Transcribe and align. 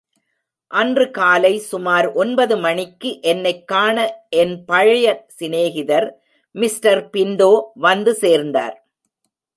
அன்று 0.71 1.11
காலை 1.11 1.57
சுமார் 1.57 2.11
ஒன்பது 2.11 2.57
மணிக்கு 2.57 3.21
என்னைக் 3.21 3.67
காண 3.67 3.97
என் 4.29 4.65
பழைய 4.65 5.25
சிநேகிதர் 5.27 6.07
மிஸ்டர் 6.55 7.09
பின்டோ 7.17 7.51
வந்து 7.75 8.13
சேர்ந்தார். 8.13 8.75